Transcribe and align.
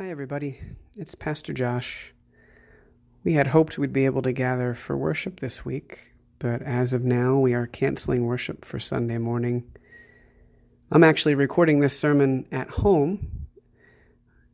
Hi, 0.00 0.10
everybody. 0.10 0.60
It's 0.96 1.16
Pastor 1.16 1.52
Josh. 1.52 2.14
We 3.24 3.32
had 3.32 3.48
hoped 3.48 3.78
we'd 3.78 3.92
be 3.92 4.04
able 4.04 4.22
to 4.22 4.32
gather 4.32 4.72
for 4.72 4.96
worship 4.96 5.40
this 5.40 5.64
week, 5.64 6.12
but 6.38 6.62
as 6.62 6.92
of 6.92 7.02
now, 7.02 7.36
we 7.36 7.52
are 7.52 7.66
canceling 7.66 8.24
worship 8.24 8.64
for 8.64 8.78
Sunday 8.78 9.18
morning. 9.18 9.64
I'm 10.92 11.02
actually 11.02 11.34
recording 11.34 11.80
this 11.80 11.98
sermon 11.98 12.46
at 12.52 12.70
home 12.70 13.48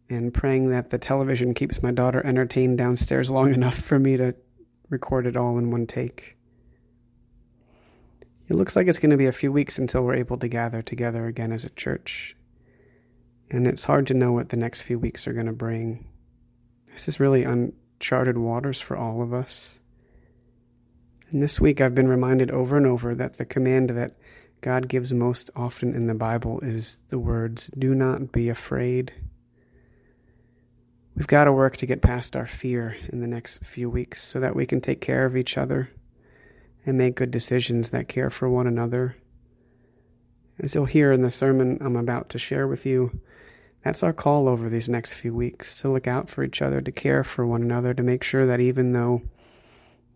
and 0.08 0.32
praying 0.32 0.70
that 0.70 0.88
the 0.88 0.96
television 0.96 1.52
keeps 1.52 1.82
my 1.82 1.90
daughter 1.90 2.24
entertained 2.24 2.78
downstairs 2.78 3.30
long 3.30 3.52
enough 3.52 3.76
for 3.76 4.00
me 4.00 4.16
to 4.16 4.34
record 4.88 5.26
it 5.26 5.36
all 5.36 5.58
in 5.58 5.70
one 5.70 5.86
take. 5.86 6.38
It 8.48 8.54
looks 8.54 8.74
like 8.74 8.86
it's 8.86 8.98
going 8.98 9.10
to 9.10 9.18
be 9.18 9.26
a 9.26 9.30
few 9.30 9.52
weeks 9.52 9.78
until 9.78 10.04
we're 10.04 10.14
able 10.14 10.38
to 10.38 10.48
gather 10.48 10.80
together 10.80 11.26
again 11.26 11.52
as 11.52 11.66
a 11.66 11.70
church 11.70 12.34
and 13.50 13.66
it's 13.66 13.84
hard 13.84 14.06
to 14.08 14.14
know 14.14 14.32
what 14.32 14.48
the 14.48 14.56
next 14.56 14.82
few 14.82 14.98
weeks 14.98 15.26
are 15.26 15.32
going 15.32 15.46
to 15.46 15.52
bring. 15.52 16.06
This 16.92 17.08
is 17.08 17.20
really 17.20 17.44
uncharted 17.44 18.38
waters 18.38 18.80
for 18.80 18.96
all 18.96 19.22
of 19.22 19.32
us. 19.32 19.80
And 21.30 21.42
this 21.42 21.60
week 21.60 21.80
I've 21.80 21.94
been 21.94 22.08
reminded 22.08 22.50
over 22.50 22.76
and 22.76 22.86
over 22.86 23.14
that 23.14 23.38
the 23.38 23.44
command 23.44 23.90
that 23.90 24.14
God 24.60 24.88
gives 24.88 25.12
most 25.12 25.50
often 25.54 25.94
in 25.94 26.06
the 26.06 26.14
Bible 26.14 26.60
is 26.60 27.00
the 27.08 27.18
words, 27.18 27.68
Do 27.76 27.94
not 27.94 28.32
be 28.32 28.48
afraid. 28.48 29.12
We've 31.14 31.26
got 31.26 31.44
to 31.44 31.52
work 31.52 31.76
to 31.76 31.86
get 31.86 32.02
past 32.02 32.34
our 32.34 32.46
fear 32.46 32.96
in 33.08 33.20
the 33.20 33.26
next 33.26 33.64
few 33.64 33.88
weeks 33.88 34.22
so 34.22 34.40
that 34.40 34.56
we 34.56 34.66
can 34.66 34.80
take 34.80 35.00
care 35.00 35.26
of 35.26 35.36
each 35.36 35.56
other 35.56 35.90
and 36.86 36.98
make 36.98 37.14
good 37.14 37.30
decisions 37.30 37.90
that 37.90 38.08
care 38.08 38.30
for 38.30 38.48
one 38.48 38.66
another. 38.66 39.16
As 40.58 40.74
you'll 40.74 40.86
hear 40.86 41.12
in 41.12 41.22
the 41.22 41.30
sermon 41.30 41.78
I'm 41.80 41.96
about 41.96 42.28
to 42.30 42.38
share 42.38 42.66
with 42.66 42.84
you, 42.86 43.20
that's 43.84 44.02
our 44.02 44.14
call 44.14 44.48
over 44.48 44.70
these 44.70 44.88
next 44.88 45.12
few 45.12 45.34
weeks 45.34 45.78
to 45.82 45.90
look 45.90 46.06
out 46.06 46.30
for 46.30 46.42
each 46.42 46.62
other, 46.62 46.80
to 46.80 46.90
care 46.90 47.22
for 47.22 47.46
one 47.46 47.62
another, 47.62 47.92
to 47.92 48.02
make 48.02 48.24
sure 48.24 48.46
that 48.46 48.58
even 48.58 48.92
though 48.92 49.22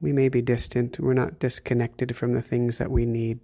we 0.01 0.11
may 0.11 0.31
be 0.31 0.41
distant, 0.41 0.99
we're 0.99 1.13
not 1.13 1.39
disconnected 1.39 2.17
from 2.17 2.33
the 2.33 2.41
things 2.41 2.79
that 2.79 2.91
we 2.91 3.05
need. 3.05 3.41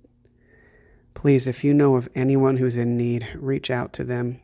Please, 1.13 1.47
if 1.47 1.63
you 1.63 1.75
know 1.75 1.95
of 1.97 2.09
anyone 2.15 2.57
who's 2.57 2.79
in 2.79 2.97
need, 2.97 3.29
reach 3.37 3.71
out 3.71 3.93
to 3.93 4.03
them. 4.03 4.41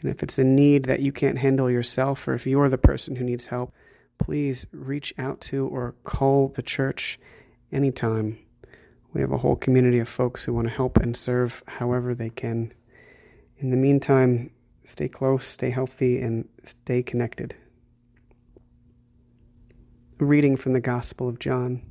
And 0.00 0.10
if 0.10 0.22
it's 0.22 0.38
a 0.38 0.44
need 0.44 0.84
that 0.86 1.00
you 1.00 1.12
can't 1.12 1.38
handle 1.38 1.70
yourself, 1.70 2.26
or 2.26 2.32
if 2.32 2.46
you're 2.46 2.70
the 2.70 2.78
person 2.78 3.16
who 3.16 3.24
needs 3.24 3.48
help, 3.48 3.74
please 4.18 4.66
reach 4.72 5.12
out 5.18 5.42
to 5.42 5.66
or 5.66 5.94
call 6.04 6.48
the 6.48 6.62
church 6.62 7.18
anytime. 7.70 8.38
We 9.12 9.20
have 9.20 9.30
a 9.30 9.38
whole 9.38 9.56
community 9.56 9.98
of 9.98 10.08
folks 10.08 10.44
who 10.44 10.54
want 10.54 10.68
to 10.68 10.74
help 10.74 10.96
and 10.96 11.14
serve 11.14 11.62
however 11.66 12.14
they 12.14 12.30
can. 12.30 12.72
In 13.58 13.70
the 13.70 13.76
meantime, 13.76 14.50
Stay 14.84 15.08
close, 15.08 15.46
stay 15.46 15.70
healthy, 15.70 16.20
and 16.20 16.48
stay 16.64 17.02
connected. 17.02 17.54
Reading 20.18 20.56
from 20.56 20.72
the 20.72 20.80
Gospel 20.80 21.28
of 21.28 21.38
John. 21.38 21.82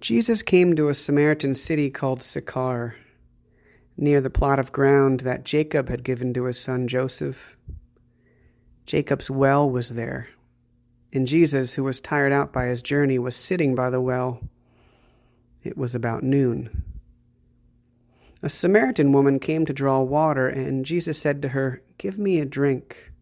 Jesus 0.00 0.42
came 0.42 0.76
to 0.76 0.88
a 0.88 0.94
Samaritan 0.94 1.54
city 1.54 1.88
called 1.88 2.22
Sychar, 2.22 2.96
near 3.96 4.20
the 4.20 4.30
plot 4.30 4.58
of 4.58 4.72
ground 4.72 5.20
that 5.20 5.44
Jacob 5.44 5.88
had 5.88 6.04
given 6.04 6.34
to 6.34 6.44
his 6.44 6.58
son 6.58 6.88
Joseph. 6.88 7.56
Jacob's 8.84 9.30
well 9.30 9.68
was 9.68 9.90
there, 9.90 10.28
and 11.12 11.26
Jesus, 11.26 11.74
who 11.74 11.84
was 11.84 12.00
tired 12.00 12.32
out 12.32 12.52
by 12.52 12.66
his 12.66 12.82
journey, 12.82 13.18
was 13.18 13.36
sitting 13.36 13.74
by 13.74 13.88
the 13.88 14.00
well. 14.00 14.40
It 15.62 15.78
was 15.78 15.94
about 15.94 16.22
noon. 16.22 16.84
A 18.44 18.48
Samaritan 18.48 19.12
woman 19.12 19.38
came 19.38 19.64
to 19.66 19.72
draw 19.72 20.00
water, 20.00 20.48
and 20.48 20.84
Jesus 20.84 21.16
said 21.16 21.40
to 21.42 21.50
her, 21.50 21.80
Give 21.96 22.18
me 22.18 22.40
a 22.40 22.44
drink. 22.44 23.12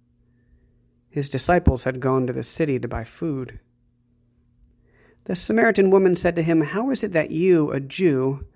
His 1.10 1.28
disciples 1.28 1.84
had 1.84 2.00
gone 2.00 2.26
to 2.26 2.32
the 2.32 2.42
city 2.42 2.78
to 2.78 2.88
buy 2.88 3.04
food. 3.04 3.60
The 5.24 5.36
Samaritan 5.36 5.90
woman 5.90 6.16
said 6.16 6.34
to 6.36 6.42
him, 6.42 6.62
How 6.62 6.88
is 6.90 7.04
it 7.04 7.12
that 7.12 7.30
you, 7.32 7.70
a 7.70 7.80
Jew, 7.80 8.46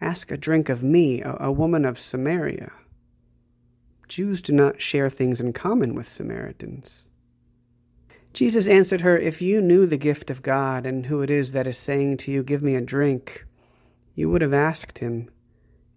ask 0.00 0.30
a 0.30 0.36
drink 0.36 0.68
of 0.68 0.80
me, 0.80 1.22
a, 1.24 1.50
woman 1.50 1.84
of 1.84 1.98
Samaria? 1.98 2.70
Jews 4.06 4.40
do 4.40 4.52
not 4.52 4.80
share 4.80 5.10
things 5.10 5.40
in 5.40 5.52
common 5.52 5.92
with 5.92 6.08
Samaritans. 6.08 7.04
Jesus 8.32 8.68
answered 8.68 9.00
her, 9.00 9.18
If 9.18 9.42
you 9.42 9.60
knew 9.60 9.86
the 9.86 9.96
gift 9.96 10.30
of 10.30 10.42
God 10.42 10.86
and 10.86 11.06
who 11.06 11.20
it 11.20 11.30
is 11.30 11.50
that 11.50 11.66
is 11.66 11.78
saying 11.78 12.18
to 12.18 12.30
you, 12.30 12.44
Give 12.44 12.62
me 12.62 12.76
a 12.76 12.80
drink, 12.80 13.44
you 14.14 14.30
would 14.30 14.42
have 14.42 14.54
asked 14.54 14.98
him 14.98 15.28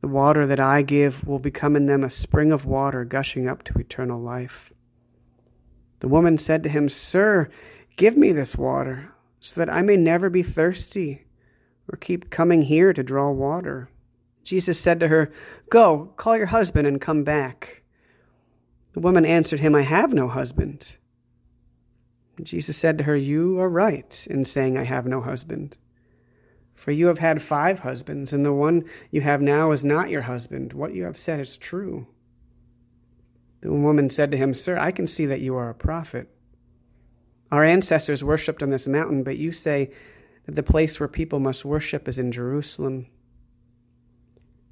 The 0.00 0.08
water 0.08 0.46
that 0.46 0.60
I 0.60 0.82
give 0.82 1.26
will 1.26 1.38
become 1.38 1.74
in 1.76 1.86
them 1.86 2.04
a 2.04 2.10
spring 2.10 2.52
of 2.52 2.64
water 2.64 3.04
gushing 3.04 3.48
up 3.48 3.62
to 3.64 3.78
eternal 3.78 4.20
life. 4.20 4.72
The 6.00 6.08
woman 6.08 6.38
said 6.38 6.62
to 6.62 6.68
him, 6.68 6.88
Sir, 6.88 7.48
give 7.96 8.16
me 8.16 8.32
this 8.32 8.56
water, 8.56 9.12
so 9.40 9.58
that 9.60 9.72
I 9.72 9.82
may 9.82 9.96
never 9.96 10.28
be 10.28 10.42
thirsty 10.42 11.24
or 11.88 11.96
keep 11.96 12.30
coming 12.30 12.62
here 12.62 12.92
to 12.92 13.02
draw 13.02 13.30
water. 13.30 13.88
Jesus 14.44 14.78
said 14.78 15.00
to 15.00 15.08
her, 15.08 15.32
Go, 15.70 16.12
call 16.16 16.36
your 16.36 16.46
husband 16.46 16.86
and 16.86 17.00
come 17.00 17.24
back. 17.24 17.82
The 18.92 19.00
woman 19.00 19.24
answered 19.24 19.60
him, 19.60 19.74
I 19.74 19.82
have 19.82 20.12
no 20.12 20.28
husband. 20.28 20.96
Jesus 22.42 22.76
said 22.76 22.98
to 22.98 23.04
her, 23.04 23.16
You 23.16 23.58
are 23.60 23.68
right 23.68 24.26
in 24.30 24.44
saying, 24.44 24.76
I 24.76 24.84
have 24.84 25.06
no 25.06 25.20
husband. 25.20 25.76
For 26.76 26.92
you 26.92 27.06
have 27.08 27.18
had 27.18 27.42
five 27.42 27.80
husbands, 27.80 28.32
and 28.32 28.44
the 28.44 28.52
one 28.52 28.84
you 29.10 29.22
have 29.22 29.40
now 29.40 29.72
is 29.72 29.82
not 29.82 30.10
your 30.10 30.22
husband. 30.22 30.74
What 30.74 30.94
you 30.94 31.04
have 31.04 31.16
said 31.16 31.40
is 31.40 31.56
true. 31.56 32.06
The 33.62 33.72
woman 33.72 34.10
said 34.10 34.30
to 34.30 34.36
him, 34.36 34.54
Sir, 34.54 34.78
I 34.78 34.92
can 34.92 35.06
see 35.06 35.26
that 35.26 35.40
you 35.40 35.56
are 35.56 35.70
a 35.70 35.74
prophet. 35.74 36.28
Our 37.50 37.64
ancestors 37.64 38.22
worshipped 38.22 38.62
on 38.62 38.70
this 38.70 38.86
mountain, 38.86 39.24
but 39.24 39.38
you 39.38 39.50
say 39.50 39.90
that 40.44 40.54
the 40.54 40.62
place 40.62 41.00
where 41.00 41.08
people 41.08 41.40
must 41.40 41.64
worship 41.64 42.06
is 42.06 42.18
in 42.18 42.30
Jerusalem. 42.30 43.06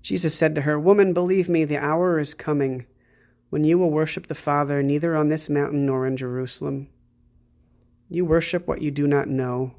Jesus 0.02 0.34
said 0.34 0.54
to 0.54 0.60
her, 0.60 0.78
Woman, 0.78 1.14
believe 1.14 1.48
me, 1.48 1.64
the 1.64 1.78
hour 1.78 2.20
is 2.20 2.34
coming 2.34 2.86
when 3.48 3.64
you 3.64 3.78
will 3.78 3.90
worship 3.90 4.26
the 4.26 4.34
Father 4.34 4.82
neither 4.82 5.16
on 5.16 5.28
this 5.28 5.48
mountain 5.48 5.86
nor 5.86 6.06
in 6.06 6.16
Jerusalem. 6.16 6.88
You 8.10 8.24
worship 8.24 8.66
what 8.66 8.82
you 8.82 8.90
do 8.90 9.06
not 9.06 9.28
know. 9.28 9.74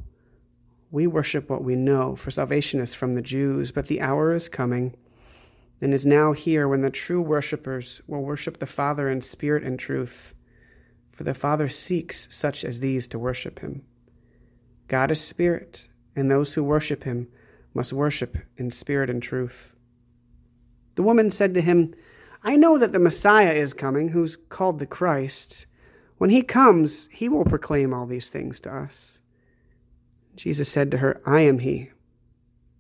We 0.91 1.07
worship 1.07 1.50
what 1.50 1.63
we 1.63 1.75
know, 1.75 2.16
for 2.16 2.31
salvation 2.31 2.79
is 2.79 2.94
from 2.94 3.13
the 3.13 3.22
Jews, 3.22 3.72
but 3.72 3.88
the 3.88 4.01
hour 4.01 4.34
is 4.34 4.47
coming 4.47 4.96
and 5.81 5.94
is 5.94 6.06
now 6.06 6.31
here 6.31 6.68
when 6.68 6.81
the 6.81 6.90
true 6.90 7.22
worshippers 7.22 8.01
will 8.07 8.22
worship 8.22 8.59
the 8.59 8.66
Father 8.66 9.09
in 9.09 9.22
spirit 9.22 9.63
and 9.63 9.78
truth, 9.78 10.34
for 11.12 11.24
the 11.24 11.34
Father 11.34 11.68
seeks 11.68 12.34
such 12.34 12.63
as 12.63 12.79
these 12.79 13.07
to 13.07 13.19
worship 13.19 13.59
him. 13.59 13.84
God 14.88 15.12
is 15.12 15.22
spirit, 15.22 15.88
and 16.16 16.29
those 16.29 16.53
who 16.53 16.63
worship 16.63 17.03
him 17.03 17.28
must 17.74 17.91
worship 17.91 18.38
in 18.57 18.72
spirit 18.72 19.09
and 19.09 19.22
truth. 19.22 19.74
The 20.95 21.03
woman 21.03 21.29
said 21.29 21.53
to 21.56 21.62
him, 21.62 21.94
I 22.44 22.56
know 22.56 22.78
that 22.78 22.94
the 22.94 23.00
Messiah 23.00 23.51
is 23.51 23.74
coming, 23.74 24.09
who's 24.09 24.38
called 24.38 24.79
the 24.79 24.85
Christ. 24.85 25.66
When 26.18 26.29
he 26.29 26.41
comes, 26.41 27.07
he 27.12 27.28
will 27.28 27.44
proclaim 27.44 27.94
all 27.94 28.06
these 28.06 28.30
things 28.30 28.60
to 28.62 28.74
us. 28.74 29.19
Jesus 30.36 30.70
said 30.70 30.92
to 30.92 30.98
her, 30.98 31.22
I 31.26 31.42
am 31.42 31.60
he, 31.60 31.92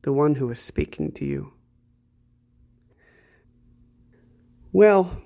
the 0.01 0.13
one 0.13 0.35
who 0.35 0.49
is 0.49 0.59
speaking 0.59 1.11
to 1.13 1.25
you. 1.25 1.53
Well, 4.71 5.21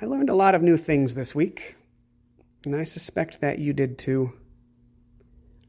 I 0.00 0.06
learned 0.06 0.28
a 0.28 0.34
lot 0.34 0.54
of 0.54 0.62
new 0.62 0.76
things 0.76 1.14
this 1.14 1.34
week, 1.34 1.76
and 2.64 2.74
I 2.74 2.84
suspect 2.84 3.40
that 3.40 3.58
you 3.58 3.72
did 3.72 3.98
too. 3.98 4.32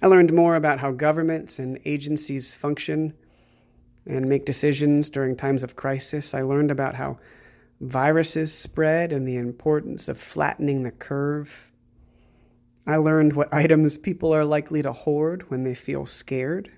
I 0.02 0.08
learned 0.08 0.34
more 0.34 0.56
about 0.56 0.80
how 0.80 0.92
governments 0.92 1.60
and 1.60 1.80
agencies 1.86 2.54
function 2.56 3.14
and 4.06 4.28
make 4.28 4.46
decisions 4.46 5.10
during 5.10 5.36
times 5.36 5.64
of 5.64 5.76
crisis. 5.76 6.34
I 6.34 6.42
learned 6.42 6.72
about 6.72 6.96
how 6.96 7.18
viruses 7.80 8.54
spread 8.54 9.14
and 9.14 9.28
the 9.28 9.38
importance 9.38 10.08
of 10.08 10.18
flattening 10.18 10.84
the 10.84 10.92
curve. 10.92 11.72
I 12.88 12.96
learned 12.96 13.34
what 13.34 13.54
items 13.54 13.98
people 13.98 14.34
are 14.34 14.46
likely 14.46 14.82
to 14.82 14.94
hoard 14.94 15.50
when 15.50 15.64
they 15.64 15.76
feel 15.76 16.06
scared. 16.06 16.72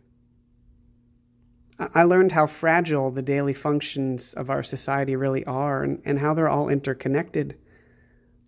I 1.77 2.03
learned 2.03 2.33
how 2.33 2.47
fragile 2.47 3.11
the 3.11 3.21
daily 3.21 3.53
functions 3.53 4.33
of 4.33 4.49
our 4.49 4.63
society 4.63 5.15
really 5.15 5.45
are 5.45 5.83
and, 5.83 6.01
and 6.03 6.19
how 6.19 6.33
they're 6.33 6.49
all 6.49 6.67
interconnected, 6.67 7.57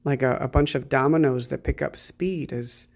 like 0.03 0.21
a, 0.21 0.37
a 0.41 0.49
bunch 0.49 0.75
of 0.75 0.89
dominoes 0.89 1.47
that 1.47 1.63
pick 1.63 1.81
up 1.81 1.95
speed 1.95 2.51
as 2.51 2.87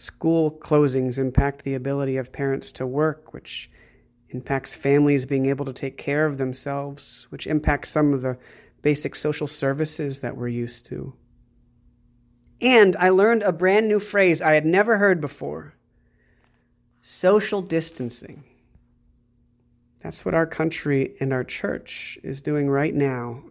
School 0.00 0.50
closings 0.50 1.18
impact 1.18 1.62
the 1.62 1.74
ability 1.74 2.16
of 2.16 2.32
parents 2.32 2.72
to 2.72 2.86
work, 2.86 3.34
which 3.34 3.70
impacts 4.30 4.74
families 4.74 5.26
being 5.26 5.44
able 5.44 5.66
to 5.66 5.74
take 5.74 5.98
care 5.98 6.24
of 6.24 6.38
themselves, 6.38 7.26
which 7.28 7.46
impacts 7.46 7.90
some 7.90 8.14
of 8.14 8.22
the 8.22 8.38
basic 8.80 9.14
social 9.14 9.46
services 9.46 10.20
that 10.20 10.38
we're 10.38 10.48
used 10.48 10.86
to. 10.86 11.12
And 12.60 12.94
I 12.96 13.08
learned 13.08 13.42
a 13.42 13.52
brand 13.52 13.88
new 13.88 14.00
phrase 14.00 14.42
I 14.42 14.54
had 14.54 14.66
never 14.66 14.98
heard 14.98 15.20
before 15.20 15.74
social 17.02 17.62
distancing. 17.62 18.44
That's 20.02 20.24
what 20.24 20.34
our 20.34 20.46
country 20.46 21.14
and 21.20 21.32
our 21.32 21.44
church 21.44 22.18
is 22.22 22.40
doing 22.40 22.68
right 22.68 22.94
now 22.94 23.42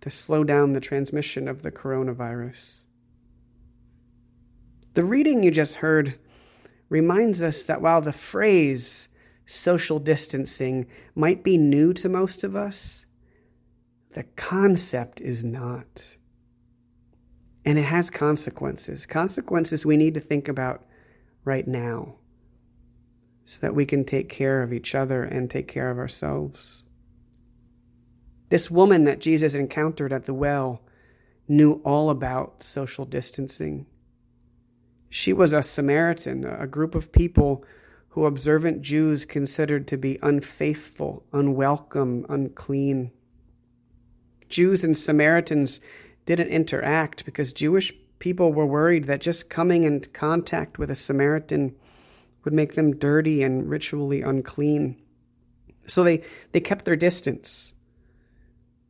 to 0.00 0.10
slow 0.10 0.44
down 0.44 0.72
the 0.72 0.80
transmission 0.80 1.48
of 1.48 1.62
the 1.62 1.72
coronavirus. 1.72 2.82
The 4.94 5.04
reading 5.04 5.42
you 5.42 5.50
just 5.50 5.76
heard 5.76 6.18
reminds 6.88 7.42
us 7.42 7.62
that 7.64 7.80
while 7.80 8.00
the 8.00 8.12
phrase 8.12 9.08
social 9.46 9.98
distancing 9.98 10.86
might 11.14 11.42
be 11.42 11.56
new 11.56 11.92
to 11.94 12.08
most 12.08 12.44
of 12.44 12.54
us, 12.54 13.06
the 14.12 14.24
concept 14.36 15.20
is 15.20 15.42
not. 15.42 16.16
And 17.64 17.78
it 17.78 17.84
has 17.84 18.10
consequences. 18.10 19.06
Consequences 19.06 19.86
we 19.86 19.96
need 19.96 20.14
to 20.14 20.20
think 20.20 20.48
about 20.48 20.84
right 21.44 21.66
now 21.66 22.16
so 23.44 23.60
that 23.60 23.74
we 23.74 23.86
can 23.86 24.04
take 24.04 24.28
care 24.28 24.62
of 24.62 24.72
each 24.72 24.94
other 24.94 25.22
and 25.22 25.50
take 25.50 25.68
care 25.68 25.90
of 25.90 25.98
ourselves. 25.98 26.86
This 28.48 28.70
woman 28.70 29.04
that 29.04 29.20
Jesus 29.20 29.54
encountered 29.54 30.12
at 30.12 30.24
the 30.24 30.34
well 30.34 30.82
knew 31.48 31.80
all 31.84 32.10
about 32.10 32.62
social 32.62 33.04
distancing. 33.04 33.86
She 35.10 35.32
was 35.32 35.52
a 35.52 35.62
Samaritan, 35.62 36.44
a 36.44 36.66
group 36.66 36.94
of 36.94 37.12
people 37.12 37.64
who 38.10 38.26
observant 38.26 38.82
Jews 38.82 39.24
considered 39.24 39.86
to 39.88 39.96
be 39.96 40.18
unfaithful, 40.22 41.24
unwelcome, 41.32 42.24
unclean. 42.28 43.10
Jews 44.48 44.84
and 44.84 44.96
Samaritans 44.96 45.80
didn't 46.26 46.48
interact 46.48 47.24
because 47.24 47.52
Jewish 47.52 47.92
people 48.18 48.52
were 48.52 48.66
worried 48.66 49.04
that 49.04 49.20
just 49.20 49.50
coming 49.50 49.84
in 49.84 50.00
contact 50.12 50.78
with 50.78 50.90
a 50.90 50.94
Samaritan 50.94 51.74
would 52.44 52.54
make 52.54 52.74
them 52.74 52.96
dirty 52.96 53.42
and 53.42 53.68
ritually 53.68 54.22
unclean. 54.22 55.00
So 55.86 56.04
they, 56.04 56.22
they 56.52 56.60
kept 56.60 56.84
their 56.84 56.96
distance 56.96 57.74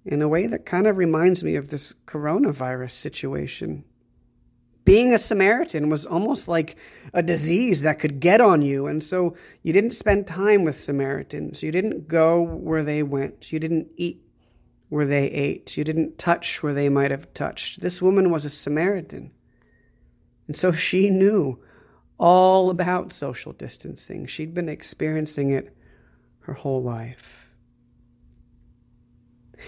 in 0.04 0.20
a 0.20 0.28
way 0.28 0.46
that 0.46 0.66
kind 0.66 0.86
of 0.86 0.96
reminds 0.96 1.42
me 1.42 1.56
of 1.56 1.70
this 1.70 1.94
coronavirus 2.06 2.92
situation. 2.92 3.84
Being 4.84 5.14
a 5.14 5.18
Samaritan 5.18 5.88
was 5.88 6.04
almost 6.04 6.46
like 6.46 6.76
a 7.14 7.22
disease 7.22 7.80
that 7.80 7.98
could 7.98 8.20
get 8.20 8.40
on 8.40 8.60
you, 8.60 8.86
and 8.86 9.02
so 9.02 9.34
you 9.62 9.72
didn't 9.72 9.92
spend 9.92 10.26
time 10.26 10.62
with 10.62 10.76
Samaritans. 10.76 11.62
You 11.62 11.72
didn't 11.72 12.06
go 12.06 12.42
where 12.42 12.82
they 12.82 13.02
went. 13.02 13.50
You 13.50 13.58
didn't 13.58 13.88
eat 13.96 14.23
where 14.88 15.06
they 15.06 15.26
ate. 15.30 15.76
You 15.76 15.84
didn't 15.84 16.18
touch 16.18 16.62
where 16.62 16.74
they 16.74 16.88
might 16.88 17.10
have 17.10 17.32
touched. 17.34 17.80
This 17.80 18.00
woman 18.00 18.30
was 18.30 18.44
a 18.44 18.50
Samaritan. 18.50 19.30
And 20.46 20.56
so 20.56 20.72
she 20.72 21.10
knew 21.10 21.58
all 22.18 22.70
about 22.70 23.12
social 23.12 23.52
distancing. 23.52 24.26
She'd 24.26 24.54
been 24.54 24.68
experiencing 24.68 25.50
it 25.50 25.74
her 26.40 26.54
whole 26.54 26.82
life. 26.82 27.48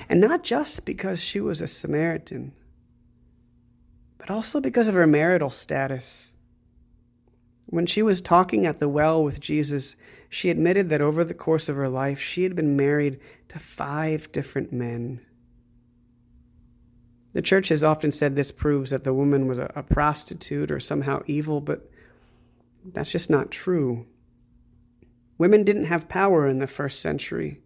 And 0.08 0.20
not 0.20 0.44
just 0.44 0.84
because 0.84 1.22
she 1.22 1.40
was 1.40 1.60
a 1.60 1.66
Samaritan, 1.66 2.52
but 4.18 4.30
also 4.30 4.60
because 4.60 4.88
of 4.88 4.94
her 4.94 5.06
marital 5.06 5.50
status. 5.50 6.34
When 7.66 7.86
she 7.86 8.02
was 8.02 8.20
talking 8.20 8.66
at 8.66 8.78
the 8.78 8.88
well 8.88 9.24
with 9.24 9.40
Jesus, 9.40 9.96
she 10.28 10.50
admitted 10.50 10.88
that 10.88 11.00
over 11.00 11.24
the 11.24 11.34
course 11.34 11.68
of 11.68 11.76
her 11.76 11.88
life, 11.88 12.20
she 12.20 12.42
had 12.42 12.54
been 12.54 12.76
married 12.76 13.20
to 13.48 13.58
five 13.58 14.30
different 14.32 14.72
men. 14.72 15.20
The 17.32 17.42
church 17.42 17.68
has 17.68 17.84
often 17.84 18.12
said 18.12 18.34
this 18.34 18.50
proves 18.50 18.90
that 18.90 19.04
the 19.04 19.12
woman 19.12 19.46
was 19.46 19.58
a, 19.58 19.84
prostitute 19.90 20.70
or 20.70 20.80
somehow 20.80 21.22
evil, 21.26 21.60
but 21.60 21.90
that's 22.84 23.12
just 23.12 23.28
not 23.28 23.50
true. 23.50 24.06
Women 25.36 25.62
didn't 25.62 25.84
have 25.84 26.08
power 26.08 26.46
in 26.46 26.60
the 26.60 26.66
first 26.66 27.00
century, 27.00 27.60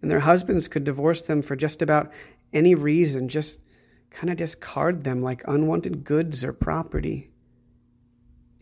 and 0.00 0.10
their 0.10 0.20
husbands 0.20 0.68
could 0.68 0.84
divorce 0.84 1.22
them 1.22 1.42
for 1.42 1.56
just 1.56 1.82
about 1.82 2.12
any 2.52 2.74
reason, 2.74 3.28
just 3.28 3.58
kind 4.10 4.30
of 4.30 4.36
discard 4.36 5.04
them 5.04 5.22
like 5.22 5.42
unwanted 5.48 6.04
goods 6.04 6.44
or 6.44 6.52
property. 6.52 7.30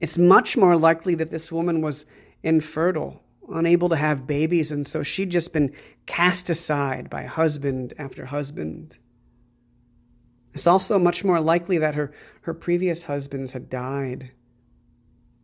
It's 0.01 0.19
much 0.19 0.57
more 0.57 0.77
likely 0.77 1.15
that 1.15 1.31
this 1.31 1.53
woman 1.53 1.81
was 1.81 2.07
infertile, 2.47 3.23
unable 3.49 3.89
to 3.89 3.97
have 3.97 4.27
babies, 4.27 4.71
and 4.71 4.87
so 4.87 5.03
she'd 5.03 5.31
just 5.31 5.53
been 5.53 5.75
cast 6.07 6.49
aside 6.49 7.11
by 7.11 7.25
husband 7.25 7.93
after 7.99 8.27
husband. 8.27 8.99
It's 10.55 10.67
also 10.67 10.99
much 10.99 11.25
more 11.25 11.41
likely 11.41 11.77
that 11.77 11.97
her, 11.97 12.15
her 12.43 12.55
previous 12.55 13.03
husbands 13.03 13.53
had 13.53 13.69
died 13.69 14.31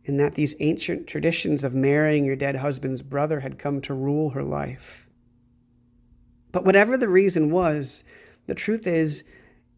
and 0.05 0.19
that 0.19 0.35
these 0.35 0.55
ancient 0.59 1.07
traditions 1.07 1.63
of 1.63 1.73
marrying 1.73 2.25
your 2.25 2.35
dead 2.35 2.57
husband's 2.57 3.01
brother 3.01 3.41
had 3.41 3.59
come 3.59 3.79
to 3.81 3.93
rule 3.93 4.31
her 4.31 4.43
life. 4.43 5.07
But 6.51 6.65
whatever 6.65 6.97
the 6.97 7.07
reason 7.07 7.51
was, 7.51 8.03
the 8.47 8.55
truth 8.55 8.85
is, 8.85 9.23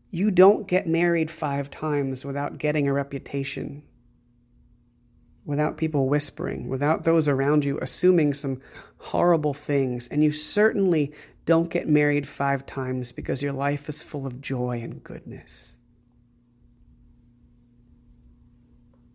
you 0.09 0.31
don't 0.31 0.67
get 0.67 0.87
married 0.87 1.29
five 1.29 1.69
times 1.69 2.25
without 2.25 2.57
getting 2.57 2.87
a 2.87 2.93
reputation, 2.93 3.83
without 5.45 5.77
people 5.77 6.09
whispering, 6.09 6.67
without 6.67 7.03
those 7.03 7.27
around 7.27 7.63
you 7.63 7.79
assuming 7.81 8.33
some 8.33 8.59
horrible 8.97 9.53
things. 9.53 10.07
And 10.07 10.23
you 10.23 10.31
certainly 10.31 11.13
don't 11.45 11.69
get 11.69 11.87
married 11.87 12.27
five 12.27 12.65
times 12.65 13.11
because 13.11 13.43
your 13.43 13.53
life 13.53 13.87
is 13.87 14.03
full 14.03 14.25
of 14.25 14.41
joy 14.41 14.81
and 14.81 15.03
goodness. 15.03 15.77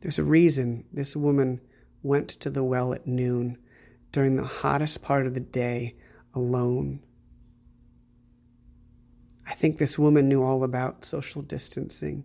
There's 0.03 0.19
a 0.19 0.25
reason 0.25 0.85
this 0.93 1.15
woman 1.15 1.61
went 2.03 2.29
to 2.31 2.49
the 2.49 2.65
well 2.65 2.95
at 2.95 3.07
noon 3.07 3.59
during 4.13 4.37
the 4.37 4.45
hottest 4.45 5.03
part 5.03 5.27
of 5.27 5.35
the 5.35 5.41
day 5.41 5.97
alone. 6.33 7.01
I 9.47 9.53
think 9.53 9.79
this 9.79 9.99
woman 9.99 10.29
knew 10.29 10.43
all 10.43 10.63
about 10.63 11.05
social 11.05 11.43
distancing. 11.43 12.25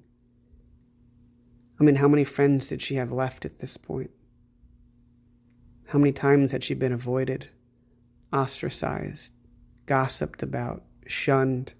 Mean, 1.86 1.98
how 1.98 2.08
many 2.08 2.24
friends 2.24 2.70
did 2.70 2.82
she 2.82 2.96
have 2.96 3.12
left 3.12 3.46
at 3.46 3.60
this 3.60 3.78
point? 3.78 4.10
How 5.90 6.00
many 6.00 6.12
times 6.12 6.52
had 6.52 6.64
she 6.64 6.74
been 6.74 6.92
avoided, 6.92 7.50
ostracized, 8.34 9.32
gossiped 9.86 10.42
about, 10.42 10.82
shunned? 11.06 11.76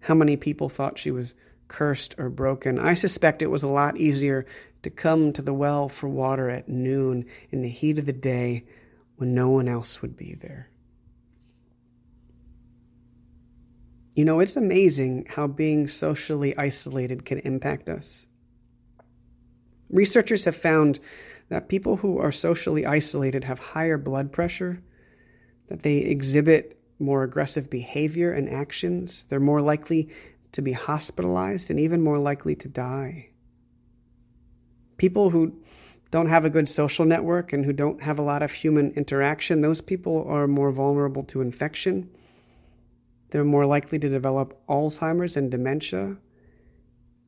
How 0.00 0.14
many 0.14 0.36
people 0.36 0.68
thought 0.68 0.98
she 0.98 1.12
was 1.12 1.36
cursed 1.68 2.16
or 2.18 2.28
broken? 2.28 2.76
I 2.76 2.94
suspect 2.94 3.40
it 3.40 3.52
was 3.52 3.62
a 3.62 3.68
lot 3.68 3.96
easier 3.96 4.46
to 4.82 4.90
come 4.90 5.32
to 5.34 5.42
the 5.42 5.54
well 5.54 5.88
for 5.88 6.08
water 6.08 6.50
at 6.50 6.68
noon 6.68 7.24
in 7.52 7.62
the 7.62 7.68
heat 7.68 8.00
of 8.00 8.06
the 8.06 8.12
day 8.12 8.64
when 9.14 9.32
no 9.32 9.48
one 9.48 9.68
else 9.68 10.02
would 10.02 10.16
be 10.16 10.34
there. 10.34 10.70
You 14.14 14.24
know, 14.24 14.40
it's 14.40 14.56
amazing 14.56 15.26
how 15.30 15.46
being 15.46 15.86
socially 15.86 16.58
isolated 16.58 17.24
can 17.24 17.38
impact 17.38 17.88
us. 17.88 18.26
Researchers 19.94 20.44
have 20.44 20.56
found 20.56 20.98
that 21.50 21.68
people 21.68 21.98
who 21.98 22.18
are 22.18 22.32
socially 22.32 22.84
isolated 22.84 23.44
have 23.44 23.60
higher 23.60 23.96
blood 23.96 24.32
pressure, 24.32 24.82
that 25.68 25.84
they 25.84 25.98
exhibit 25.98 26.76
more 26.98 27.22
aggressive 27.22 27.70
behavior 27.70 28.32
and 28.32 28.50
actions, 28.50 29.22
they're 29.22 29.38
more 29.38 29.62
likely 29.62 30.08
to 30.50 30.60
be 30.60 30.72
hospitalized, 30.72 31.70
and 31.70 31.78
even 31.78 32.02
more 32.02 32.18
likely 32.18 32.56
to 32.56 32.68
die. 32.68 33.28
People 34.96 35.30
who 35.30 35.60
don't 36.10 36.28
have 36.28 36.44
a 36.44 36.50
good 36.50 36.68
social 36.68 37.04
network 37.04 37.52
and 37.52 37.64
who 37.64 37.72
don't 37.72 38.02
have 38.02 38.18
a 38.18 38.22
lot 38.22 38.42
of 38.42 38.50
human 38.50 38.90
interaction, 38.94 39.60
those 39.60 39.80
people 39.80 40.24
are 40.28 40.48
more 40.48 40.72
vulnerable 40.72 41.22
to 41.22 41.40
infection. 41.40 42.10
They're 43.30 43.44
more 43.44 43.66
likely 43.66 44.00
to 44.00 44.08
develop 44.08 44.60
Alzheimer's 44.66 45.36
and 45.36 45.52
dementia. 45.52 46.16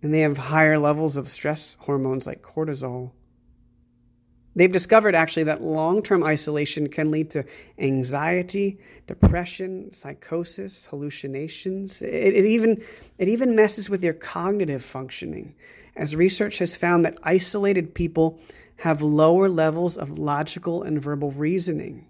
And 0.07 0.15
they 0.15 0.21
have 0.21 0.39
higher 0.39 0.79
levels 0.79 1.17
of 1.17 1.29
stress 1.29 1.77
hormones 1.81 2.29
like 2.29 2.41
cortisol. 2.41 3.11
They've 4.55 4.71
discovered 4.71 5.17
actually 5.17 5.43
that 5.43 5.63
long 5.63 6.01
term 6.01 6.23
isolation 6.23 6.89
can 6.89 7.11
lead 7.11 7.29
to 7.31 7.43
anxiety, 7.77 8.79
depression, 9.09 9.91
psychosis, 9.91 10.87
hallucinations. 10.87 12.03
It, 12.03 12.35
it, 12.37 12.47
even, 12.47 12.85
it 13.19 13.29
even 13.29 13.57
messes 13.57 13.91
with 13.91 14.05
your 14.05 14.13
cognitive 14.13 14.85
functioning 14.85 15.57
as 15.97 16.15
research 16.15 16.59
has 16.59 16.77
found 16.77 17.05
that 17.05 17.19
isolated 17.25 17.93
people 17.93 18.39
have 18.77 19.03
lower 19.03 19.49
levels 19.49 19.99
of 19.99 20.17
logical 20.21 20.85
and 20.85 21.03
verbal 21.03 21.33
reasoning, 21.33 22.09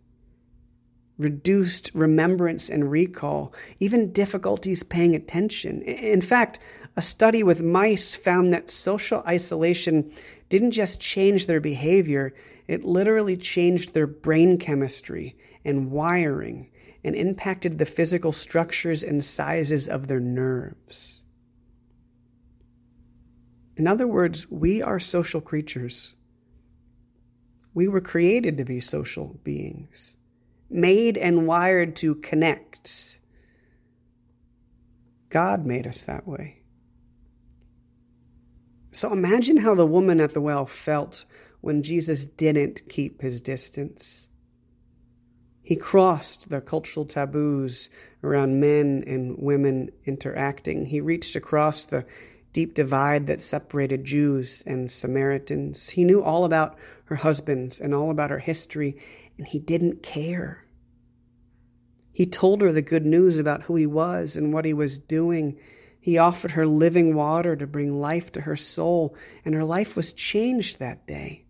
reduced 1.17 1.91
remembrance 1.95 2.69
and 2.69 2.91
recall, 2.91 3.55
even 3.81 4.13
difficulties 4.13 4.83
paying 4.83 5.15
attention. 5.15 5.81
In 5.81 6.21
fact, 6.21 6.59
A 6.97 7.03
study 7.03 7.43
with 7.43 7.63
mice 7.63 8.15
found 8.15 8.53
that 8.55 8.71
social 8.71 9.23
isolation 9.27 10.13
didn't 10.49 10.71
just 10.71 11.01
change 11.01 11.47
their 11.47 11.61
behavior, 11.61 12.33
it 12.67 12.85
literally 12.85 13.37
changed 13.37 13.93
their 13.93 14.07
brain 14.07 14.57
chemistry 14.59 15.37
and 15.65 15.91
wiring 15.91 16.71
and 17.05 17.15
impacted 17.15 17.79
the 17.79 17.87
physical 17.87 18.33
structures 18.33 19.03
and 19.03 19.23
sizes 19.23 19.87
of 19.87 20.09
their 20.09 20.21
nerves. 20.21 21.23
In 23.77 23.87
other 23.87 24.07
words, 24.07 24.51
we 24.51 24.81
are 24.81 24.99
social 24.99 25.43
creatures. 25.43 26.15
We 27.75 27.87
were 27.87 28.01
created 28.01 28.57
to 28.57 28.65
be 28.65 28.81
social 28.81 29.39
beings, 29.45 30.17
made 30.71 31.19
and 31.19 31.47
wired 31.47 31.95
to 31.97 32.15
connect. 32.15 33.21
God 35.29 35.67
made 35.67 35.87
us 35.87 36.03
that 36.05 36.27
way. 36.27 36.56
So 38.97 39.13
imagine 39.13 39.59
how 39.59 39.75
the 39.75 39.85
woman 39.85 40.23
at 40.23 40.33
the 40.33 40.41
well 40.41 40.65
felt 40.65 41.27
when 41.61 41.83
Jesus 41.83 42.25
didn't 42.25 42.89
keep 42.89 43.21
his 43.21 43.43
distance. 43.43 44.31
He 45.61 45.77
crossed 45.77 46.49
the 46.49 46.63
cultural 46.63 47.05
taboos 47.05 47.91
around 48.25 48.59
men 48.59 49.05
and 49.07 49.37
women 49.37 49.91
interacting. 50.07 50.87
He 50.87 51.03
reached 51.03 51.37
across 51.37 51.85
the 51.85 52.07
deep 52.55 52.73
divide 52.73 53.27
that 53.27 53.43
separated 53.43 54.07
Jews 54.07 54.63
and 54.65 54.91
Samaritans. 54.91 55.91
He 55.91 56.03
knew 56.03 56.23
all 56.23 56.47
about 56.47 56.79
her 57.05 57.17
husbands 57.17 57.79
and 57.79 57.95
all 57.95 58.11
about 58.11 58.31
her 58.31 58.39
history, 58.39 58.97
and 59.37 59.47
he 59.47 59.59
didn't 59.59 60.03
care. 60.03 60.65
He 62.13 62.25
told 62.25 62.63
her 62.63 62.73
the 62.73 62.81
good 62.81 63.05
news 63.05 63.39
about 63.39 63.65
who 63.65 63.77
he 63.77 63.85
was 63.85 64.37
and 64.37 64.55
what 64.55 64.65
he 64.65 64.73
was 64.73 64.97
doing. 64.97 65.59
He 66.07 66.19
offered 66.19 66.53
her 66.53 66.69
living 66.69 67.17
water 67.17 67.57
to 67.57 67.67
bring 67.67 68.01
life 68.01 68.31
to 68.31 68.43
her 68.43 68.55
soul, 68.55 69.17
and 69.45 69.57
her 69.57 69.65
life 69.65 69.97
was 69.97 70.13
changed 70.13 70.79
that 70.79 71.05
day. 71.05 71.47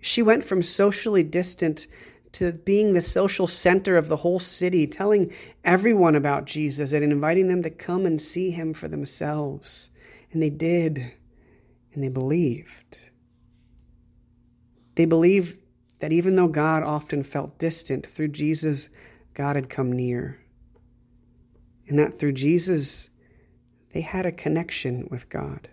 She 0.00 0.22
went 0.22 0.44
from 0.44 0.62
socially 0.62 1.22
distant 1.22 1.86
to 2.32 2.52
being 2.52 2.94
the 2.94 3.02
social 3.02 3.46
center 3.46 3.98
of 3.98 4.08
the 4.08 4.16
whole 4.16 4.38
city, 4.38 4.86
telling 4.86 5.30
everyone 5.62 6.16
about 6.16 6.46
Jesus 6.46 6.94
and 6.94 7.04
inviting 7.04 7.48
them 7.48 7.62
to 7.64 7.68
come 7.68 8.06
and 8.06 8.18
see 8.18 8.50
him 8.50 8.72
for 8.72 8.88
themselves. 8.88 9.90
And 10.32 10.42
they 10.42 10.48
did, 10.48 11.12
and 11.92 12.02
they 12.02 12.08
believed. 12.08 13.10
They 14.94 15.04
believed 15.04 15.60
that 15.98 16.12
even 16.12 16.36
though 16.36 16.48
God 16.48 16.82
often 16.82 17.24
felt 17.24 17.58
distant, 17.58 18.06
through 18.06 18.28
Jesus, 18.28 18.88
God 19.34 19.54
had 19.54 19.68
come 19.68 19.92
near. 19.92 20.41
And 21.92 21.98
that 21.98 22.18
through 22.18 22.32
Jesus, 22.32 23.10
they 23.92 24.00
had 24.00 24.24
a 24.24 24.32
connection 24.32 25.06
with 25.10 25.28
God. 25.28 25.68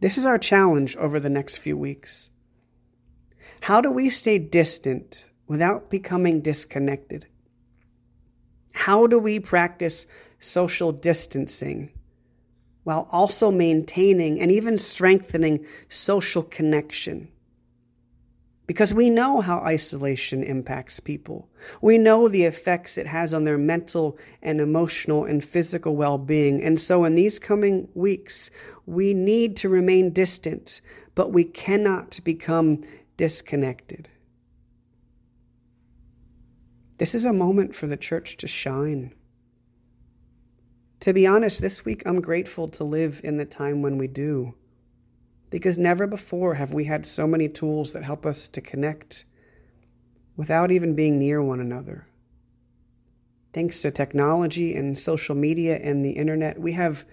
This 0.00 0.16
is 0.16 0.24
our 0.24 0.38
challenge 0.38 0.96
over 0.96 1.20
the 1.20 1.28
next 1.28 1.58
few 1.58 1.76
weeks. 1.76 2.30
How 3.60 3.82
do 3.82 3.90
we 3.90 4.08
stay 4.08 4.38
distant 4.38 5.28
without 5.46 5.90
becoming 5.90 6.40
disconnected? 6.40 7.26
How 8.72 9.06
do 9.06 9.18
we 9.18 9.38
practice 9.38 10.06
social 10.38 10.90
distancing 10.90 11.92
while 12.84 13.06
also 13.12 13.50
maintaining 13.50 14.40
and 14.40 14.50
even 14.50 14.78
strengthening 14.78 15.66
social 15.86 16.42
connection? 16.42 17.28
Because 18.66 18.94
we 18.94 19.10
know 19.10 19.42
how 19.42 19.58
isolation 19.58 20.42
impacts 20.42 20.98
people. 20.98 21.50
We 21.82 21.98
know 21.98 22.28
the 22.28 22.44
effects 22.44 22.96
it 22.96 23.06
has 23.08 23.34
on 23.34 23.44
their 23.44 23.58
mental 23.58 24.16
and 24.40 24.58
emotional 24.58 25.24
and 25.24 25.44
physical 25.44 25.94
well 25.96 26.16
being. 26.16 26.62
And 26.62 26.80
so, 26.80 27.04
in 27.04 27.14
these 27.14 27.38
coming 27.38 27.88
weeks, 27.94 28.50
we 28.86 29.12
need 29.12 29.54
to 29.58 29.68
remain 29.68 30.12
distant, 30.12 30.80
but 31.14 31.30
we 31.30 31.44
cannot 31.44 32.20
become 32.24 32.82
disconnected. 33.18 34.08
This 36.98 37.14
is 37.14 37.24
a 37.24 37.32
moment 37.32 37.74
for 37.74 37.86
the 37.86 37.96
church 37.96 38.36
to 38.38 38.46
shine. 38.46 39.12
To 41.00 41.12
be 41.12 41.26
honest, 41.26 41.60
this 41.60 41.84
week 41.84 42.02
I'm 42.06 42.22
grateful 42.22 42.68
to 42.68 42.84
live 42.84 43.20
in 43.22 43.36
the 43.36 43.44
time 43.44 43.82
when 43.82 43.98
we 43.98 44.06
do, 44.06 44.54
because 45.50 45.78
never 45.78 46.06
before 46.06 46.54
have 46.54 46.72
we 46.72 46.84
had 46.84 47.06
so 47.06 47.26
many 47.26 47.48
tools 47.48 47.92
that 47.92 48.04
help 48.04 48.26
us 48.26 48.48
to 48.48 48.60
connect 48.60 49.24
without 50.36 50.70
even 50.70 50.94
being 50.94 51.18
near 51.18 51.40
one 51.42 51.60
another. 51.60 52.06
Thanks 53.52 53.80
to 53.82 53.90
technology 53.90 54.74
and 54.74 54.98
social 54.98 55.34
media 55.34 55.76
and 55.76 56.04
the 56.04 56.12
internet, 56.12 56.58
we 56.58 56.72
have 56.72 57.04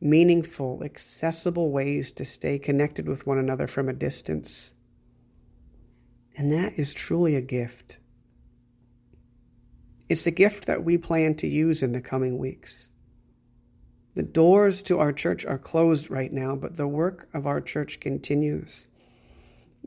meaningful, 0.00 0.82
accessible 0.84 1.70
ways 1.70 2.12
to 2.12 2.24
stay 2.24 2.58
connected 2.58 3.08
with 3.08 3.26
one 3.26 3.38
another 3.38 3.66
from 3.66 3.88
a 3.88 3.92
distance. 3.92 4.72
And 6.36 6.50
that 6.50 6.78
is 6.78 6.94
truly 6.94 7.34
a 7.34 7.40
gift. 7.40 7.98
It's 10.08 10.26
a 10.26 10.32
gift 10.32 10.66
that 10.66 10.84
we 10.84 10.96
plan 10.96 11.34
to 11.36 11.46
use 11.46 11.82
in 11.82 11.92
the 11.92 12.00
coming 12.00 12.38
weeks. 12.38 12.90
The 14.20 14.26
doors 14.26 14.82
to 14.82 14.98
our 14.98 15.14
church 15.14 15.46
are 15.46 15.56
closed 15.56 16.10
right 16.10 16.30
now, 16.30 16.54
but 16.54 16.76
the 16.76 16.86
work 16.86 17.30
of 17.32 17.46
our 17.46 17.58
church 17.58 18.00
continues. 18.00 18.86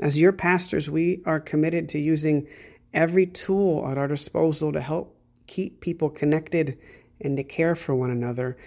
As 0.02 0.20
your 0.20 0.32
pastors, 0.32 0.90
we 0.90 1.22
are 1.24 1.40
committed 1.40 1.88
to 1.90 2.00
using 2.00 2.48
every 2.96 3.28
tool 3.28 3.88
at 3.88 3.96
our 3.96 4.08
disposal 4.08 4.72
to 4.72 4.82
help 4.82 5.16
keep 5.46 5.82
people 5.82 6.10
connected 6.10 6.80
and 7.22 7.38
to 7.38 7.44
care 7.44 7.76
for 7.76 7.94
one 7.94 8.10
another. 8.10 8.58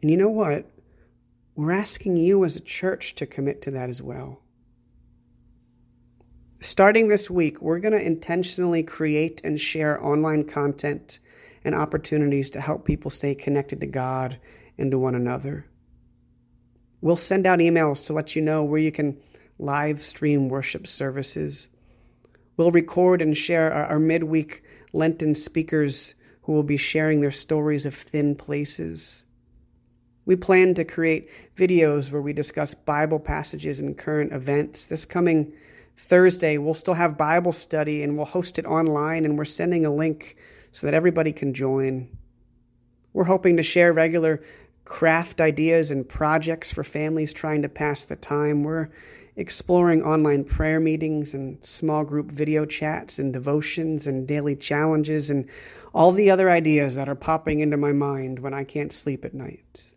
And 0.00 0.10
you 0.10 0.16
know 0.16 0.30
what? 0.30 0.70
We're 1.54 1.72
asking 1.72 2.16
you 2.16 2.42
as 2.46 2.56
a 2.56 2.60
church 2.60 3.14
to 3.16 3.26
commit 3.26 3.60
to 3.60 3.70
that 3.72 3.90
as 3.90 4.00
well. 4.00 4.40
Starting 6.58 7.08
this 7.08 7.28
week, 7.28 7.60
we're 7.60 7.80
going 7.80 7.92
to 7.92 8.02
intentionally 8.02 8.82
create 8.82 9.42
and 9.44 9.60
share 9.60 10.02
online 10.02 10.44
content 10.44 11.18
and 11.64 11.74
opportunities 11.74 12.48
to 12.48 12.62
help 12.62 12.86
people 12.86 13.10
stay 13.10 13.34
connected 13.34 13.78
to 13.82 13.86
God 13.86 14.38
and 14.80 14.90
to 14.90 14.98
one 14.98 15.14
another. 15.14 15.66
We'll 17.00 17.16
send 17.16 17.46
out 17.46 17.60
emails 17.60 18.04
to 18.06 18.12
let 18.12 18.34
you 18.34 18.42
know 18.42 18.64
where 18.64 18.80
you 18.80 18.92
can 18.92 19.18
live 19.58 20.02
stream 20.02 20.48
worship 20.48 20.86
services. 20.86 21.68
We'll 22.56 22.70
record 22.70 23.22
and 23.22 23.36
share 23.36 23.72
our, 23.72 23.84
our 23.84 23.98
midweek 23.98 24.62
Lenten 24.92 25.34
speakers 25.34 26.14
who 26.42 26.52
will 26.52 26.62
be 26.62 26.76
sharing 26.76 27.20
their 27.20 27.30
stories 27.30 27.86
of 27.86 27.94
thin 27.94 28.34
places. 28.34 29.24
We 30.26 30.36
plan 30.36 30.74
to 30.74 30.84
create 30.84 31.30
videos 31.56 32.10
where 32.10 32.22
we 32.22 32.32
discuss 32.32 32.74
Bible 32.74 33.20
passages 33.20 33.80
and 33.80 33.96
current 33.96 34.32
events. 34.32 34.86
This 34.86 35.04
coming 35.04 35.52
Thursday, 35.96 36.58
we'll 36.58 36.74
still 36.74 36.94
have 36.94 37.18
Bible 37.18 37.52
study 37.52 38.02
and 38.02 38.16
we'll 38.16 38.26
host 38.26 38.58
it 38.58 38.66
online, 38.66 39.24
and 39.24 39.36
we're 39.36 39.44
sending 39.44 39.84
a 39.84 39.92
link 39.92 40.36
so 40.72 40.86
that 40.86 40.94
everybody 40.94 41.32
can 41.32 41.52
join. 41.52 42.08
We're 43.12 43.24
hoping 43.24 43.56
to 43.56 43.62
share 43.62 43.92
regular 43.92 44.42
craft 44.84 45.40
ideas 45.40 45.90
and 45.90 46.08
projects 46.08 46.72
for 46.72 46.84
families 46.84 47.32
trying 47.32 47.62
to 47.62 47.68
pass 47.68 48.04
the 48.04 48.16
time. 48.16 48.62
We're 48.62 48.88
exploring 49.36 50.02
online 50.02 50.44
prayer 50.44 50.80
meetings 50.80 51.32
and 51.32 51.64
small 51.64 52.04
group 52.04 52.30
video 52.30 52.66
chats 52.66 53.18
and 53.18 53.32
devotions 53.32 54.06
and 54.06 54.26
daily 54.26 54.56
challenges 54.56 55.30
and 55.30 55.48
all 55.94 56.12
the 56.12 56.30
other 56.30 56.50
ideas 56.50 56.94
that 56.96 57.08
are 57.08 57.14
popping 57.14 57.60
into 57.60 57.76
my 57.76 57.92
mind 57.92 58.40
when 58.40 58.52
I 58.52 58.64
can't 58.64 58.92
sleep 58.92 59.24
at 59.24 59.34
night. 59.34 59.94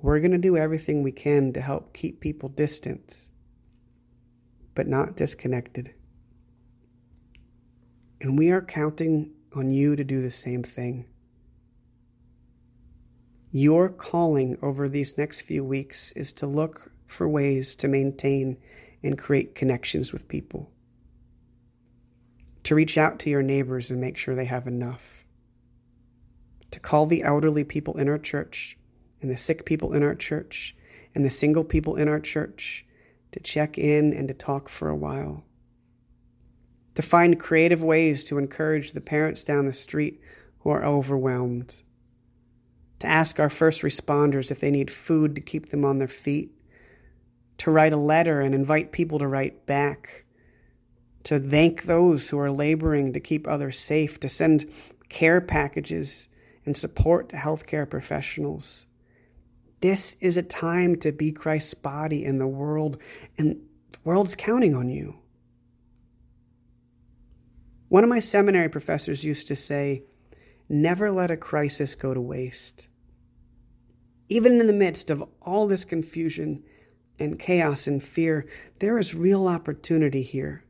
We're 0.00 0.20
going 0.20 0.32
to 0.32 0.38
do 0.38 0.56
everything 0.56 1.02
we 1.02 1.12
can 1.12 1.52
to 1.52 1.60
help 1.60 1.94
keep 1.94 2.20
people 2.20 2.48
distant 2.48 3.28
but 4.74 4.88
not 4.88 5.16
disconnected. 5.16 5.94
And 8.20 8.38
we 8.38 8.50
are 8.50 8.62
counting 8.62 9.32
on 9.54 9.70
you 9.70 9.96
to 9.96 10.04
do 10.04 10.20
the 10.20 10.30
same 10.30 10.62
thing. 10.62 11.06
Your 13.56 13.88
calling 13.88 14.58
over 14.60 14.88
these 14.88 15.16
next 15.16 15.42
few 15.42 15.62
weeks 15.62 16.10
is 16.16 16.32
to 16.32 16.46
look 16.48 16.90
for 17.06 17.28
ways 17.28 17.76
to 17.76 17.86
maintain 17.86 18.56
and 19.00 19.16
create 19.16 19.54
connections 19.54 20.12
with 20.12 20.26
people, 20.26 20.72
to 22.64 22.74
reach 22.74 22.98
out 22.98 23.20
to 23.20 23.30
your 23.30 23.44
neighbors 23.44 23.92
and 23.92 24.00
make 24.00 24.16
sure 24.16 24.34
they 24.34 24.46
have 24.46 24.66
enough, 24.66 25.24
to 26.72 26.80
call 26.80 27.06
the 27.06 27.22
elderly 27.22 27.62
people 27.62 27.96
in 27.96 28.08
our 28.08 28.18
church 28.18 28.76
and 29.22 29.30
the 29.30 29.36
sick 29.36 29.64
people 29.64 29.92
in 29.92 30.02
our 30.02 30.16
church 30.16 30.74
and 31.14 31.24
the 31.24 31.30
single 31.30 31.62
people 31.62 31.94
in 31.94 32.08
our 32.08 32.18
church 32.18 32.84
to 33.30 33.38
check 33.38 33.78
in 33.78 34.12
and 34.12 34.26
to 34.26 34.34
talk 34.34 34.68
for 34.68 34.88
a 34.88 34.96
while. 34.96 35.44
To 36.96 37.02
find 37.02 37.38
creative 37.38 37.84
ways 37.84 38.24
to 38.24 38.38
encourage 38.38 38.90
the 38.90 39.00
parents 39.00 39.44
down 39.44 39.66
the 39.66 39.72
street 39.72 40.20
who 40.62 40.70
are 40.70 40.84
overwhelmed. 40.84 41.82
To 43.00 43.06
ask 43.06 43.38
our 43.38 43.50
first 43.50 43.82
responders 43.82 44.50
if 44.50 44.60
they 44.60 44.70
need 44.70 44.90
food 44.90 45.34
to 45.34 45.40
keep 45.40 45.70
them 45.70 45.84
on 45.84 45.98
their 45.98 46.08
feet. 46.08 46.50
To 47.58 47.70
write 47.70 47.92
a 47.92 47.98
letter 47.98 48.40
and 48.40 48.54
invite 48.54 48.92
people 48.92 49.18
to 49.18 49.26
write 49.26 49.66
back. 49.66 50.24
To 51.24 51.38
thank 51.38 51.84
those 51.84 52.30
who 52.30 52.38
are 52.38 52.50
laboring 52.50 53.12
to 53.12 53.20
keep 53.20 53.46
others 53.46 53.78
safe. 53.78 54.18
To 54.20 54.28
send 54.28 54.70
care 55.08 55.40
packages 55.40 56.28
and 56.66 56.76
support 56.76 57.28
to 57.28 57.36
healthcare 57.36 57.88
professionals. 57.88 58.86
This 59.80 60.16
is 60.20 60.36
a 60.36 60.42
time 60.42 60.96
to 60.96 61.12
be 61.12 61.30
Christ's 61.30 61.74
body 61.74 62.24
in 62.24 62.38
the 62.38 62.46
world, 62.46 62.96
and 63.36 63.60
the 63.92 63.98
world's 64.02 64.34
counting 64.34 64.74
on 64.74 64.88
you. 64.88 65.18
One 67.88 68.02
of 68.02 68.08
my 68.08 68.18
seminary 68.18 68.70
professors 68.70 69.24
used 69.24 69.46
to 69.48 69.54
say, 69.54 70.04
Never 70.68 71.10
let 71.10 71.30
a 71.30 71.36
crisis 71.36 71.94
go 71.94 72.14
to 72.14 72.20
waste. 72.20 72.88
Even 74.28 74.60
in 74.60 74.66
the 74.66 74.72
midst 74.72 75.10
of 75.10 75.22
all 75.42 75.66
this 75.66 75.84
confusion 75.84 76.62
and 77.18 77.38
chaos 77.38 77.86
and 77.86 78.02
fear, 78.02 78.48
there 78.78 78.98
is 78.98 79.14
real 79.14 79.46
opportunity 79.46 80.22
here. 80.22 80.64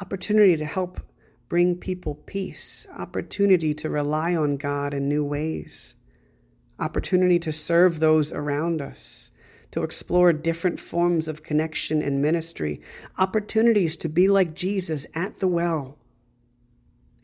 Opportunity 0.00 0.56
to 0.56 0.64
help 0.64 1.00
bring 1.48 1.76
people 1.76 2.14
peace, 2.26 2.86
opportunity 2.96 3.74
to 3.74 3.90
rely 3.90 4.34
on 4.34 4.56
God 4.56 4.94
in 4.94 5.08
new 5.08 5.24
ways, 5.24 5.94
opportunity 6.78 7.38
to 7.38 7.52
serve 7.52 8.00
those 8.00 8.32
around 8.32 8.80
us, 8.80 9.30
to 9.70 9.82
explore 9.82 10.32
different 10.32 10.80
forms 10.80 11.28
of 11.28 11.42
connection 11.42 12.00
and 12.00 12.22
ministry, 12.22 12.80
opportunities 13.18 13.96
to 13.96 14.08
be 14.08 14.26
like 14.26 14.54
Jesus 14.54 15.06
at 15.14 15.38
the 15.38 15.48
well, 15.48 15.98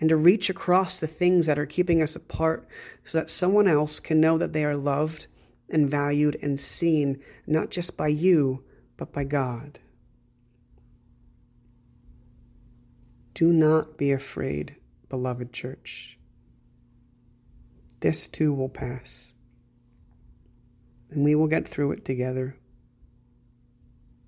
and 0.01 0.09
to 0.09 0.17
reach 0.17 0.49
across 0.49 0.99
the 0.99 1.07
things 1.07 1.47
that 1.47 1.59
are 1.59 1.67
keeping 1.67 2.01
us 2.01 2.17
apart 2.17 2.67
so 3.05 3.19
that 3.19 3.31
someone 3.31 3.69
else 3.69 4.01
can 4.01 4.21
know 4.21 4.39
that 4.39 4.53
they 4.53 4.65
are 4.65 4.77
loved 4.77 5.27
and 5.69 5.91
valued 5.91 6.39
and 6.43 6.59
seen, 6.59 7.21
not 7.47 7.71
just 7.71 7.97
by 7.97 8.09
you, 8.09 8.65
but 8.97 9.13
by 9.13 9.25
God. 9.25 9.79
Do 13.35 13.53
not 13.53 13.97
be 13.97 14.11
afraid, 14.11 14.77
beloved 15.09 15.53
church. 15.53 16.19
This 18.01 18.27
too 18.27 18.53
will 18.53 18.69
pass 18.69 19.35
and 21.11 21.25
we 21.25 21.35
will 21.35 21.49
get 21.49 21.67
through 21.67 21.93
it 21.93 22.05
together. 22.05 22.57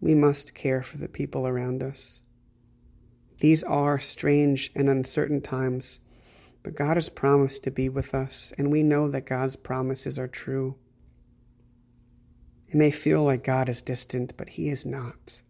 We 0.00 0.14
must 0.14 0.54
care 0.54 0.82
for 0.82 0.98
the 0.98 1.08
people 1.08 1.46
around 1.46 1.82
us. 1.82 2.22
These 3.42 3.64
are 3.64 3.98
strange 3.98 4.70
and 4.72 4.88
uncertain 4.88 5.40
times, 5.40 5.98
but 6.62 6.76
God 6.76 6.96
has 6.96 7.08
promised 7.08 7.64
to 7.64 7.72
be 7.72 7.88
with 7.88 8.14
us, 8.14 8.52
and 8.56 8.70
we 8.70 8.84
know 8.84 9.08
that 9.10 9.26
God's 9.26 9.56
promises 9.56 10.16
are 10.16 10.28
true. 10.28 10.76
It 12.68 12.76
may 12.76 12.92
feel 12.92 13.24
like 13.24 13.42
God 13.42 13.68
is 13.68 13.82
distant, 13.82 14.36
but 14.36 14.50
He 14.50 14.68
is 14.68 14.86
not. 14.86 15.42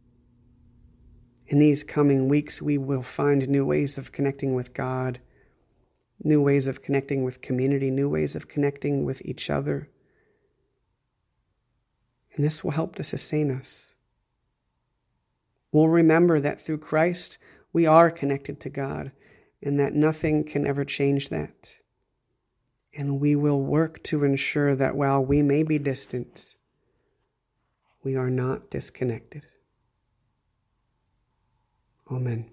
In 1.47 1.59
these 1.59 1.85
coming 1.85 2.29
weeks, 2.29 2.63
we 2.63 2.79
will 2.79 3.03
find 3.03 3.47
new 3.47 3.67
ways 3.67 3.99
of 3.99 4.11
connecting 4.11 4.55
with 4.55 4.73
God, 4.73 5.21
new 6.25 6.41
ways 6.41 6.67
of 6.67 6.81
connecting 6.81 7.25
with 7.25 7.43
community, 7.43 7.91
new 7.91 8.09
ways 8.09 8.35
of 8.35 8.49
connecting 8.49 9.05
with 9.05 9.21
each 9.25 9.51
other 9.51 9.91
and 12.35 12.45
this 12.45 12.65
will 12.65 12.71
help 12.73 12.95
to 12.97 13.05
sustain 13.05 13.51
us. 13.51 13.95
We'll 15.71 15.89
remember 15.89 16.41
that 16.41 16.61
through 16.61 16.79
Christ, 16.79 17.39
we 17.73 17.87
are 17.87 18.11
connected 18.11 18.61
to 18.61 18.71
God 18.71 19.12
and 19.62 19.79
that 19.79 19.95
nothing 19.95 20.45
can 20.45 20.67
ever 20.67 20.85
change 20.85 21.29
that. 21.29 21.76
And 22.95 23.21
we 23.21 23.35
will 23.35 23.62
work 23.62 24.02
to 24.05 24.25
ensure 24.25 24.75
that 24.75 24.97
while 24.97 25.25
we 25.25 25.41
may 25.43 25.62
be 25.62 25.79
distant, 25.79 26.57
we 28.02 28.17
are 28.17 28.31
not 28.31 28.71
disconnected. 28.71 29.47
Amen. 32.11 32.52